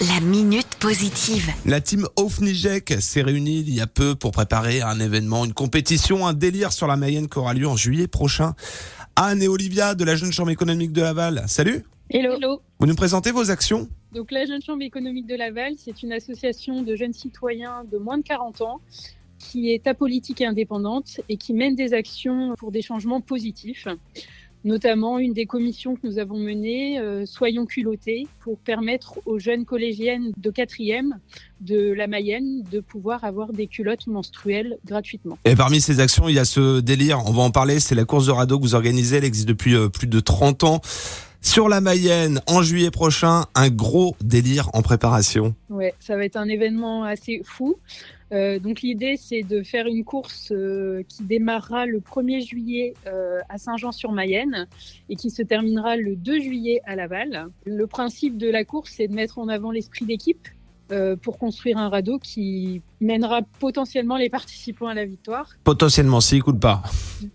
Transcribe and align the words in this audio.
La 0.00 0.20
minute 0.20 0.76
positive. 0.78 1.50
La 1.66 1.80
team 1.80 2.06
Ofnijek 2.14 3.00
s'est 3.00 3.20
réunie 3.20 3.58
il 3.58 3.74
y 3.74 3.80
a 3.80 3.88
peu 3.88 4.14
pour 4.14 4.30
préparer 4.30 4.80
un 4.80 5.00
événement, 5.00 5.44
une 5.44 5.54
compétition, 5.54 6.24
un 6.24 6.34
délire 6.34 6.72
sur 6.72 6.86
la 6.86 6.96
Mayenne 6.96 7.28
qui 7.28 7.36
aura 7.36 7.52
lieu 7.52 7.66
en 7.66 7.74
juillet 7.74 8.06
prochain. 8.06 8.54
Anne 9.16 9.42
et 9.42 9.48
Olivia 9.48 9.96
de 9.96 10.04
la 10.04 10.14
Jeune 10.14 10.30
Chambre 10.30 10.50
économique 10.50 10.92
de 10.92 11.02
Laval. 11.02 11.42
Salut 11.48 11.82
Hello. 12.10 12.62
Vous 12.78 12.86
nous 12.86 12.94
présentez 12.94 13.32
vos 13.32 13.50
actions? 13.50 13.88
Donc 14.12 14.30
la 14.30 14.46
Jeune 14.46 14.62
Chambre 14.62 14.82
économique 14.82 15.26
de 15.26 15.34
Laval, 15.34 15.72
c'est 15.76 16.04
une 16.04 16.12
association 16.12 16.82
de 16.82 16.94
jeunes 16.94 17.12
citoyens 17.12 17.82
de 17.90 17.98
moins 17.98 18.18
de 18.18 18.22
40 18.22 18.60
ans 18.60 18.80
qui 19.40 19.72
est 19.72 19.88
apolitique 19.88 20.40
et 20.40 20.46
indépendante 20.46 21.20
et 21.28 21.36
qui 21.36 21.54
mène 21.54 21.74
des 21.74 21.92
actions 21.92 22.54
pour 22.56 22.70
des 22.70 22.82
changements 22.82 23.20
positifs 23.20 23.88
notamment 24.64 25.18
une 25.18 25.32
des 25.32 25.46
commissions 25.46 25.94
que 25.94 26.06
nous 26.06 26.18
avons 26.18 26.38
menées, 26.38 26.98
euh, 26.98 27.26
Soyons 27.26 27.66
culottés, 27.66 28.26
pour 28.40 28.58
permettre 28.58 29.18
aux 29.26 29.38
jeunes 29.38 29.64
collégiennes 29.64 30.32
de 30.36 30.50
quatrième 30.50 31.18
de 31.60 31.92
la 31.92 32.06
Mayenne 32.06 32.62
de 32.70 32.80
pouvoir 32.80 33.24
avoir 33.24 33.52
des 33.52 33.66
culottes 33.66 34.06
menstruelles 34.06 34.78
gratuitement. 34.84 35.38
Et 35.44 35.56
parmi 35.56 35.80
ces 35.80 36.00
actions, 36.00 36.28
il 36.28 36.34
y 36.34 36.38
a 36.38 36.44
ce 36.44 36.80
délire, 36.80 37.20
on 37.26 37.32
va 37.32 37.42
en 37.42 37.50
parler, 37.50 37.80
c'est 37.80 37.94
la 37.94 38.04
course 38.04 38.26
de 38.26 38.32
radeau 38.32 38.58
que 38.58 38.62
vous 38.62 38.74
organisez, 38.74 39.16
elle 39.16 39.24
existe 39.24 39.48
depuis 39.48 39.74
euh, 39.74 39.88
plus 39.88 40.06
de 40.06 40.20
30 40.20 40.64
ans. 40.64 40.80
Sur 41.40 41.68
la 41.68 41.80
Mayenne, 41.80 42.40
en 42.46 42.62
juillet 42.62 42.90
prochain, 42.90 43.44
un 43.54 43.70
gros 43.70 44.16
délire 44.20 44.70
en 44.74 44.82
préparation. 44.82 45.54
Ouais, 45.70 45.94
ça 46.00 46.16
va 46.16 46.24
être 46.24 46.36
un 46.36 46.48
événement 46.48 47.04
assez 47.04 47.42
fou. 47.44 47.76
Euh, 48.32 48.58
donc 48.58 48.82
l'idée, 48.82 49.16
c'est 49.16 49.42
de 49.42 49.62
faire 49.62 49.86
une 49.86 50.04
course 50.04 50.52
euh, 50.52 51.02
qui 51.08 51.22
démarrera 51.22 51.86
le 51.86 52.00
1er 52.00 52.46
juillet 52.46 52.94
euh, 53.06 53.38
à 53.48 53.56
Saint-Jean-sur-Mayenne 53.56 54.66
et 55.08 55.16
qui 55.16 55.30
se 55.30 55.42
terminera 55.42 55.96
le 55.96 56.16
2 56.16 56.40
juillet 56.40 56.80
à 56.84 56.94
Laval. 56.96 57.48
Le 57.64 57.86
principe 57.86 58.36
de 58.36 58.50
la 58.50 58.64
course, 58.64 58.92
c'est 58.96 59.08
de 59.08 59.14
mettre 59.14 59.38
en 59.38 59.48
avant 59.48 59.70
l'esprit 59.70 60.04
d'équipe 60.04 60.48
pour 61.20 61.36
construire 61.36 61.76
un 61.76 61.90
radeau 61.90 62.18
qui 62.18 62.80
mènera 63.02 63.42
potentiellement 63.58 64.16
les 64.16 64.30
participants 64.30 64.86
à 64.86 64.94
la 64.94 65.04
victoire. 65.04 65.50
Potentiellement, 65.62 66.22
s'il 66.22 66.42
coule 66.42 66.58
pas. 66.58 66.82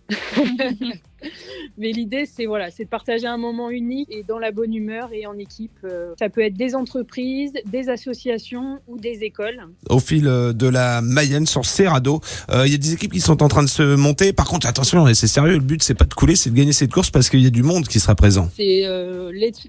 Mais 1.78 1.92
l'idée, 1.92 2.26
c'est 2.26 2.46
voilà, 2.46 2.72
c'est 2.72 2.86
de 2.86 2.90
partager 2.90 3.28
un 3.28 3.38
moment 3.38 3.70
unique 3.70 4.08
et 4.12 4.24
dans 4.24 4.40
la 4.40 4.52
bonne 4.52 4.74
humeur 4.74 5.10
et 5.12 5.26
en 5.26 5.38
équipe. 5.38 5.72
Euh, 5.84 6.14
ça 6.20 6.30
peut 6.30 6.42
être 6.42 6.56
des 6.56 6.76
entreprises, 6.76 7.54
des 7.66 7.90
associations 7.90 8.80
ou 8.88 8.98
des 8.98 9.24
écoles. 9.24 9.62
Au 9.90 10.00
fil 10.00 10.28
euh, 10.28 10.54
de 10.54 10.68
la 10.68 11.02
Mayenne 11.02 11.46
sur 11.46 11.66
ces 11.66 11.88
radeaux, 11.88 12.22
euh, 12.50 12.64
il 12.66 12.72
y 12.72 12.76
a 12.76 12.78
des 12.78 12.94
équipes 12.94 13.14
qui 13.14 13.22
sont 13.22 13.42
en 13.44 13.48
train 13.48 13.64
de 13.64 13.70
se 13.70 13.96
monter. 13.96 14.34
Par 14.34 14.48
contre, 14.48 14.68
attention, 14.68 15.06
c'est 15.14 15.28
sérieux. 15.28 15.54
Le 15.54 15.60
but, 15.60 15.84
c'est 15.84 15.96
pas 15.96 16.06
de 16.06 16.14
couler, 16.14 16.36
c'est 16.36 16.50
de 16.50 16.56
gagner 16.56 16.74
cette 16.74 16.92
course 16.92 17.10
parce 17.10 17.30
qu'il 17.30 17.42
y 17.42 17.48
a 17.48 17.52
du 17.52 17.64
monde 17.64 17.88
qui 17.88 18.00
sera 18.00 18.16
présent. 18.16 18.50
C'est 18.56 18.84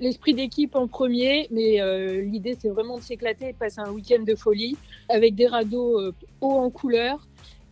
l'esprit 0.01 0.35
d'équipe 0.35 0.75
en 0.75 0.87
premier, 0.87 1.49
mais 1.51 1.79
l'idée, 2.23 2.57
c'est 2.61 2.69
vraiment 2.69 2.99
de 2.99 3.03
s'éclater 3.03 3.49
et 3.49 3.53
de 3.53 3.59
passer 3.59 3.81
un 3.81 3.91
week-end 3.91 4.23
de 4.27 4.35
folie 4.35 4.77
avec 5.09 5.35
des 5.35 5.47
radeaux 5.47 6.01
hauts 6.41 6.59
en 6.59 6.71
couleur 6.71 7.27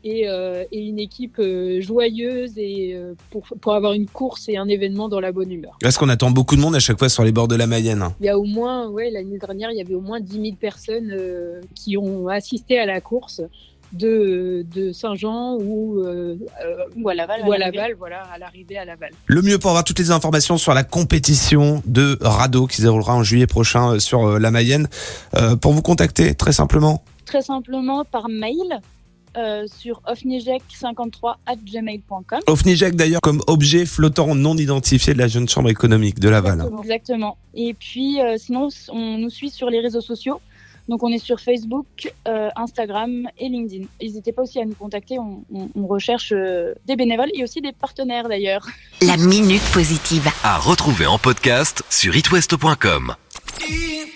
euh, 0.04 0.64
et, 0.72 0.80
une 0.80 0.98
équipe 0.98 1.36
euh, 1.38 1.80
joyeuse 1.80 2.54
et 2.56 2.94
euh, 2.94 3.14
pour, 3.30 3.44
pour, 3.60 3.74
avoir 3.74 3.92
une 3.92 4.06
course 4.06 4.48
et 4.48 4.56
un 4.56 4.66
événement 4.66 5.08
dans 5.08 5.20
la 5.20 5.30
bonne 5.30 5.52
humeur. 5.52 5.78
Est-ce 5.84 5.98
qu'on 5.98 6.08
attend 6.08 6.30
beaucoup 6.30 6.56
de 6.56 6.60
monde 6.60 6.74
à 6.74 6.80
chaque 6.80 6.98
fois 6.98 7.08
sur 7.08 7.22
les 7.22 7.30
bords 7.30 7.46
de 7.46 7.54
la 7.54 7.68
Mayenne 7.68 8.08
Il 8.20 8.26
y 8.26 8.28
a 8.28 8.36
au 8.36 8.44
moins, 8.44 8.88
ouais, 8.88 9.10
l'année 9.10 9.38
dernière, 9.38 9.70
il 9.70 9.76
y 9.76 9.80
avait 9.80 9.94
au 9.94 10.00
moins 10.00 10.20
10 10.20 10.32
000 10.32 10.56
personnes 10.60 11.14
qui 11.74 11.96
ont 11.96 12.26
assisté 12.26 12.80
à 12.80 12.86
la 12.86 13.00
course 13.00 13.42
de, 13.92 14.66
de 14.74 14.92
Saint-Jean 14.92 15.56
ou, 15.60 16.02
ou 16.96 17.08
à 17.08 17.14
Laval, 17.14 17.42
ou 17.46 17.52
à 17.52 17.58
Laval, 17.58 17.94
voilà, 17.96 18.22
à 18.22 18.38
l'arrivée 18.38 18.78
à 18.78 18.84
Laval. 18.84 19.10
Le 19.26 19.42
mieux 19.42 19.58
pour 19.58 19.70
avoir 19.70 19.84
toutes 19.84 20.00
les 20.00 20.10
informations 20.10 20.58
sur 20.58 20.74
la 20.74 20.82
compétition 20.82 21.80
de 21.86 22.18
radeau 22.20 22.66
qui 22.66 22.78
se 22.78 22.82
déroulera 22.82 23.14
en 23.14 23.22
juillet 23.22 23.46
prochain 23.46 24.00
sur 24.00 24.38
la 24.38 24.50
Mayenne, 24.50 24.88
pour 25.60 25.72
vous 25.72 25.82
contacter 25.82 26.34
très 26.34 26.52
simplement. 26.52 27.04
Très 27.24 27.42
simplement 27.42 28.04
par 28.04 28.28
mail 28.28 28.80
euh, 29.36 29.66
sur 29.66 30.02
ofnijec53 30.06 31.36
gmail.com. 31.64 32.40
Ofnijec 32.46 32.96
d'ailleurs 32.96 33.20
comme 33.20 33.40
objet 33.46 33.86
flottant 33.86 34.34
non 34.34 34.56
identifié 34.56 35.14
de 35.14 35.18
la 35.18 35.28
jeune 35.28 35.48
chambre 35.48 35.70
économique 35.70 36.20
de 36.20 36.28
Laval. 36.28 36.68
Exactement. 36.80 37.38
Et 37.54 37.74
puis 37.74 38.20
euh, 38.20 38.36
sinon, 38.38 38.68
on 38.90 39.18
nous 39.18 39.30
suit 39.30 39.50
sur 39.50 39.70
les 39.70 39.80
réseaux 39.80 40.00
sociaux. 40.00 40.40
Donc 40.88 41.02
on 41.02 41.08
est 41.08 41.18
sur 41.18 41.40
Facebook, 41.40 42.12
euh, 42.26 42.50
Instagram 42.56 43.28
et 43.38 43.48
LinkedIn. 43.48 43.86
N'hésitez 44.02 44.32
pas 44.32 44.42
aussi 44.42 44.60
à 44.60 44.64
nous 44.64 44.74
contacter, 44.74 45.18
on, 45.18 45.44
on 45.52 45.86
recherche 45.86 46.32
des 46.32 46.96
bénévoles 46.96 47.30
et 47.34 47.44
aussi 47.44 47.60
des 47.60 47.72
partenaires 47.72 48.28
d'ailleurs. 48.28 48.66
La 49.00 49.16
minute 49.16 49.62
positive. 49.72 50.28
À 50.42 50.58
retrouver 50.58 51.06
en 51.06 51.18
podcast 51.18 51.84
sur 51.88 52.16
itwest.com. 52.16 53.14